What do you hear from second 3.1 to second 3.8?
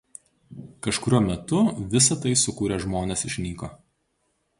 išnyko.